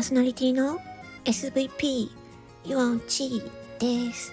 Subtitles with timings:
[0.00, 0.80] ーソナリティの
[1.26, 2.08] SVP
[2.64, 4.32] ユアンチーです。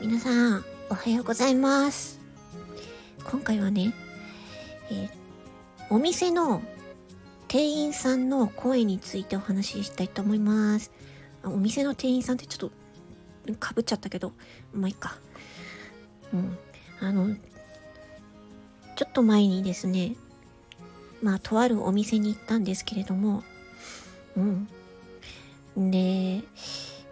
[0.00, 2.18] 皆さん、おはようございます。
[3.30, 3.94] 今回はね、
[4.90, 5.08] えー、
[5.88, 6.62] お店の
[7.46, 10.90] 店員さんの声についてお話ししたいと思います。
[11.44, 12.70] お店の店員さんってちょっ
[13.46, 14.32] とかぶっちゃったけど、
[14.74, 15.16] まあいいか。
[16.34, 16.58] うん。
[16.98, 17.36] あの、
[18.96, 20.16] ちょっと前にですね、
[21.22, 23.44] まあ、とあるお店に行ったんですけれども、
[24.36, 25.90] うん。
[25.90, 26.42] で、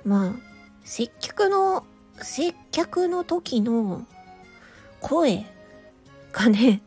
[0.05, 0.33] まあ、
[0.85, 1.85] 接客の、
[2.21, 4.07] 接客の時の
[5.01, 5.45] 声
[6.33, 6.83] がね、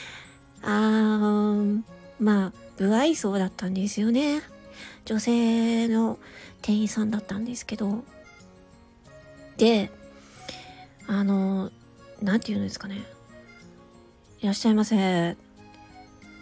[0.62, 1.82] あー、
[2.18, 4.42] まあ、不愛想だったんですよね。
[5.04, 6.18] 女性の
[6.62, 8.04] 店員さんだったんですけど。
[9.56, 9.90] で、
[11.06, 11.70] あの、
[12.22, 13.02] なんて言うんですかね。
[14.40, 15.36] いらっしゃいませ。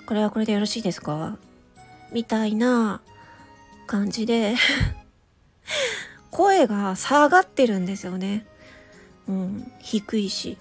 [0.06, 1.38] これはこれでよろしいですか？
[2.12, 3.00] みたいな
[3.88, 4.54] 感じで
[6.30, 8.46] 声が下がってるんですよね。
[9.26, 10.56] うん、低いし。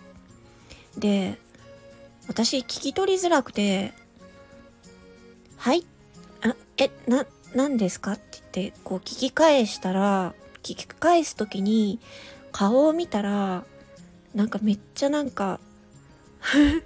[0.97, 1.37] で、
[2.27, 3.93] 私聞き取りづらくて、
[5.57, 5.85] はい
[6.41, 11.99] あ、え、な、何ですかって言って、こう聞き返したら、聞き返す時に
[12.51, 13.65] 顔を見たら、
[14.33, 15.59] なんかめっちゃなんか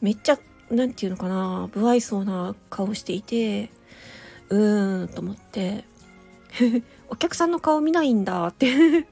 [0.00, 0.38] めっちゃ
[0.70, 3.70] なんていうのかな、不愛想な顔していて、
[4.48, 5.84] うーんと思って、
[7.08, 9.06] お客さんの顔見ないんだって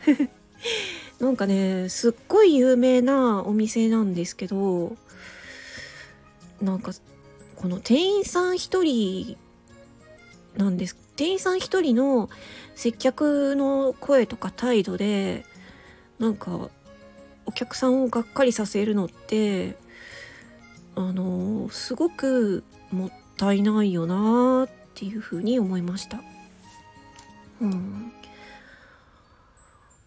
[1.20, 4.96] なんかね、すっごい有名なお店なんですけど、
[6.60, 6.92] なんか、
[7.56, 9.36] この店員さん一人
[10.56, 10.96] なんです。
[11.16, 12.28] 店員さん一人の
[12.74, 15.44] 接客の声とか態度で、
[16.18, 16.70] なんか、
[17.46, 19.76] お客さんをがっかりさせるのって、
[20.96, 26.20] あのすごくもったいないよなっていうふうに思いました。
[27.60, 28.12] うん。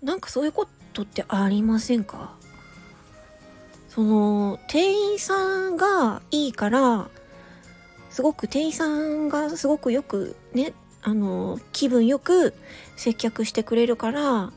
[0.01, 2.35] なんかそういうことってありませんか？
[3.89, 7.09] その店員さんがいいから
[8.11, 12.53] すごく店員さんがすごくよくねあの気分よく
[12.95, 14.51] 接客してくれるから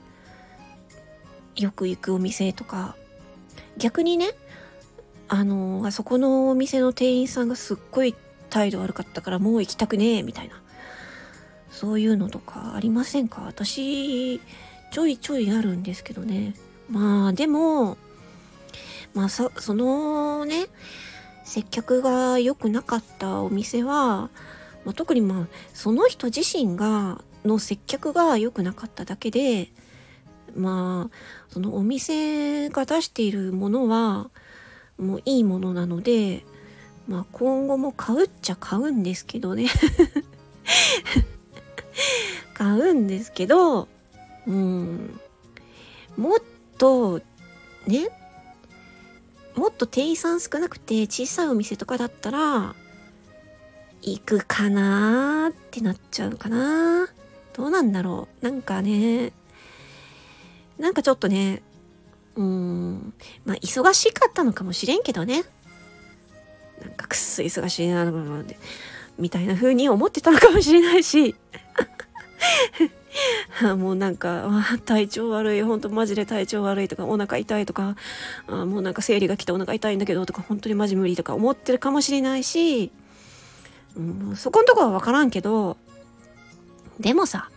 [1.56, 2.96] よく行くお店とか
[3.78, 4.30] 逆にね
[5.28, 8.14] あの、あそこのお店の店員さんがすっごい
[8.50, 10.60] 態度悪かったからもう行きたくねえ、みたいな。
[11.70, 13.42] そういうのとかありませんか？
[13.46, 14.40] 私、
[14.90, 16.54] ちょいちょいあるんですけどね。
[16.90, 17.96] まあ、でも、
[19.14, 20.66] まあ、そ、そのね、
[21.44, 24.28] 接客が良くなかったお店は、
[24.84, 29.70] まあ、特にまあ、その人自身が、の接客が良くなかっただけで、
[30.54, 31.16] まあ、
[31.48, 34.30] そのお店が出しているものは、
[34.98, 36.44] もういいものなので、
[37.10, 39.66] まあ今後も買うっちゃ買うんですけどね
[42.54, 43.88] 買うんですけど、
[44.46, 45.18] うん、
[46.16, 46.38] もっ
[46.78, 47.20] と、
[47.88, 48.10] ね、
[49.56, 52.76] もっと店員さん少なくて小さいお店とかだったら、
[54.02, 57.08] 行くかなーってなっちゃうかな
[57.54, 59.32] どうなんだろうなんかね、
[60.78, 61.62] なんかちょっとね、
[62.36, 63.14] うん。
[63.44, 65.42] まあ、忙しかったのかもしれんけどね。
[66.82, 68.10] なんかくっそ忙しいな、
[69.18, 71.34] みたいな風に思ってたのかもしれないし。
[73.76, 74.48] もうなんか、
[74.84, 77.96] 体調悪い、ほんとマジで体調悪いとか、お腹痛いとか、
[78.46, 82.92] あもうなんか生理が来てお腹痛いんだけどとか、本当にマジ無理とか思ってるかもしれないし、
[83.96, 84.00] う
[84.32, 85.76] ん、そこんとこはわからんけど、
[87.00, 87.50] でもさ、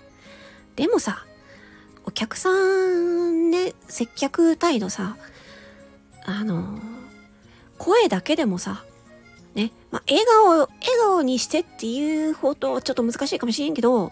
[0.75, 1.25] でもさ、
[2.06, 5.16] お客さんね、接客態度さ、
[6.25, 6.79] あの、
[7.78, 8.83] 声だけでもさ、
[9.93, 10.69] まあ、笑顔、笑
[11.03, 14.11] 顔にしてっていうほどちょっと難しいかもしれんけど、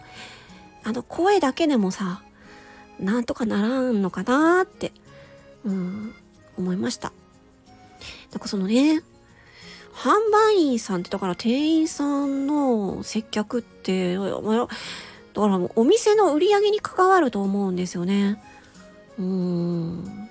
[0.84, 2.22] あの、声だけでもさ、
[3.00, 4.92] なんとかならんのかなって、
[5.64, 6.14] うん、
[6.56, 7.12] 思いました。
[8.30, 9.02] なんかそのね、
[9.92, 14.28] 販売員さんってだから店員さんの接客って、だか
[15.48, 18.40] らお店の売り上げに関わると思うんですよね。
[19.18, 20.28] うん。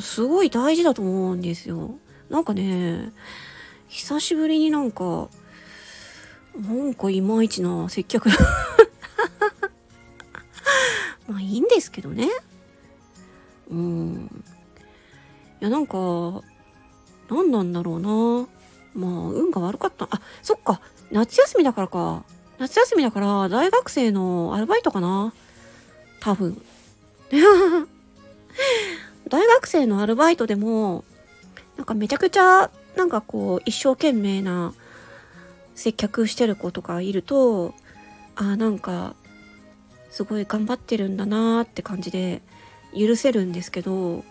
[0.00, 1.96] すごい大事だと思うんですよ。
[2.28, 3.12] なんかね、
[3.88, 5.28] 久しぶりになんか、
[6.56, 8.28] なんかいまいちな接客
[11.28, 12.28] まあいいんですけどね。
[13.70, 14.44] うん。
[15.60, 16.42] いやなんか、
[17.30, 18.48] 何なんだろうな。
[18.94, 20.08] まあ運が悪かった。
[20.10, 20.80] あ、そっか。
[21.10, 22.24] 夏休みだからか。
[22.58, 25.32] 夏休みだから大学生のアルバイトかな
[26.20, 26.60] 多分。
[29.28, 31.04] 大学生のアルバイトでも、
[31.76, 34.74] なんかめちゃくちゃ、なんかこう、一生懸命な
[35.78, 37.72] 接客してる子とかいると
[38.34, 39.14] あなんか
[40.10, 42.42] すごい頑張ってるんだなーって感じで
[42.98, 44.24] 許せるんですけど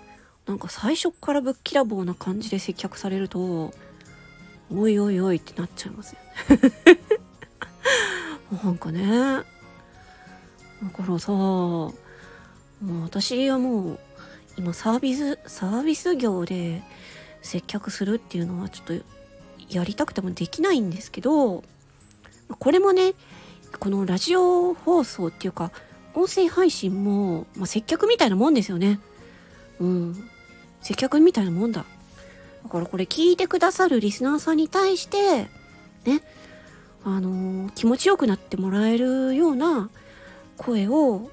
[0.45, 3.73] なんか最初からぶっきらぼうな感じで接客されると
[4.69, 6.19] おいおいおいってなっちゃいますよ
[6.57, 6.99] ね。
[8.63, 9.45] なんかねだか
[11.07, 11.93] らさも
[12.81, 13.99] う私はもう
[14.57, 16.81] 今サービスサービス業で
[17.41, 19.05] 接客するっていうのはちょっと
[19.69, 21.63] やりたくてもできないんですけど
[22.59, 23.13] これもね
[23.79, 25.71] このラジオ放送っていうか
[26.13, 28.99] 音声配信も、まあ、接客みたいなもんですよね。
[29.79, 30.29] うん。
[30.81, 31.85] 接客みたいなもんだ。
[32.63, 35.47] だからこれ聞いてくださるリスナーさんに対して
[36.05, 36.21] ね
[37.05, 39.89] あのー、気持ちよくなってもらえるような
[40.57, 41.29] 声を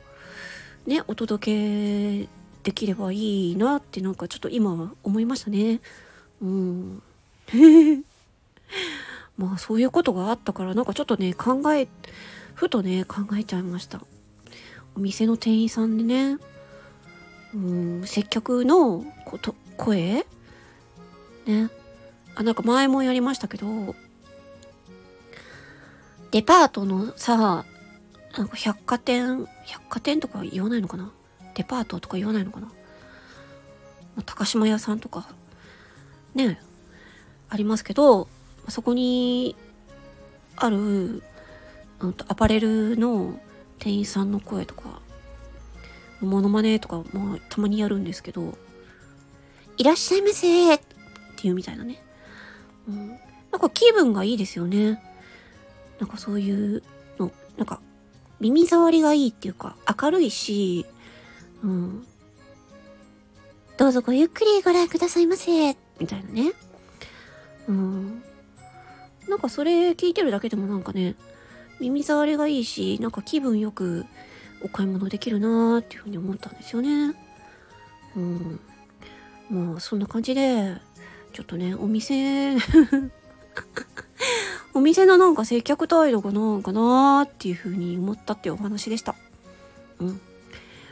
[0.87, 2.29] ねお届け
[2.65, 5.81] できればいいなってなんかちょっと今思いましたね。
[6.43, 7.03] うん。
[9.37, 11.89] まあそういうことがあったからなんかちょっとね考え
[12.55, 14.01] ふとね考えちゃいました。
[14.97, 16.39] お店の店員さんでね。
[17.55, 18.07] うん。
[18.07, 20.27] 接客のこと声？
[21.47, 21.71] ね。
[22.35, 23.95] あなんか前もやりましたけど。
[26.31, 27.65] デパートのさ
[28.37, 31.13] なんか百貨店百貨店とか言わないのかな？
[31.55, 32.71] デパートとか言わないのかな？
[34.27, 35.27] 高島屋さんとか。
[36.35, 36.61] ね
[37.49, 38.29] ありますけど
[38.69, 39.55] そこに
[40.57, 41.23] ある、うん、
[42.27, 43.39] アパレルの
[43.79, 45.01] 店員さんの声とか
[46.21, 48.59] モノマネとかもたまにやるんですけど
[49.77, 50.81] 「いらっしゃいませ」っ
[51.37, 52.03] ていうみたいなね、
[52.89, 53.09] うん、
[53.53, 55.01] なんか気分がいいですよね。
[56.01, 56.83] なんかそういう
[57.19, 57.81] のなんか
[58.41, 60.87] 耳障りがいいっていうか明るいし
[61.65, 62.07] うん。
[63.79, 65.71] どうぞごゆっくりご覧くださいませ。
[65.99, 66.53] みたいなね。
[67.67, 68.23] うん。
[69.29, 71.15] なんかそれ聞いてるだけでもなんかね、
[71.81, 74.05] 耳障りがいいし、なんか気分よく
[74.63, 77.15] お買い物できるなーっていうふうに思ったんですよね。
[78.15, 78.61] うん。
[79.51, 80.77] まあそんな感じで、
[81.33, 82.57] ちょっとね、お店
[84.75, 89.15] お店のなんか接客態度がなんかなーっていうふうに思ったっていうお話でした。
[89.99, 90.21] うん。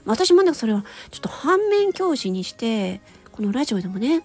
[0.04, 3.00] 私もね、それはちょっと反面教師にして、
[3.30, 4.24] このラジオでもね、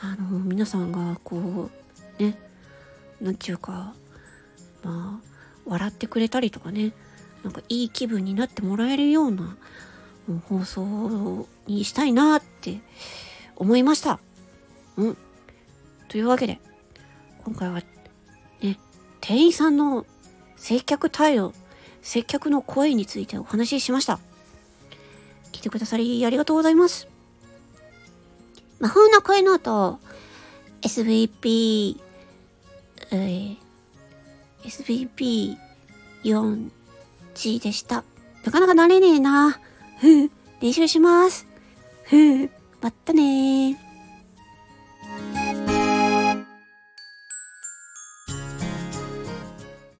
[0.00, 1.70] あの、皆さんがこ
[2.18, 2.38] う、ね、
[3.20, 3.94] なんちゅうか、
[4.82, 5.30] まあ、
[5.66, 6.92] 笑ってくれたりとかね、
[7.42, 9.56] なんかいい気分になってもらえるような
[10.48, 12.80] 放送にしたいなって
[13.56, 14.20] 思いました。
[14.96, 15.16] うん。
[16.08, 16.60] というわけで、
[17.44, 17.82] 今回は
[18.60, 18.78] ね、
[19.20, 20.06] 店員さんの
[20.56, 21.54] 接客態度、
[22.02, 24.18] 接客の声についてお話ししました。
[25.60, 27.06] 来てくださりありがとうございます。
[28.78, 30.00] 魔法の声の音、
[30.80, 32.00] SVP、
[33.10, 33.56] えー、
[36.24, 38.04] SVP4G でした。
[38.42, 39.60] なかなか慣れねえな。
[40.00, 40.30] ふ
[40.62, 41.46] 練習します。
[42.04, 42.48] ふ
[42.80, 43.89] まったねー。